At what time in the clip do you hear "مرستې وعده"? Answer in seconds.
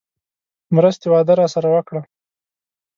0.75-1.33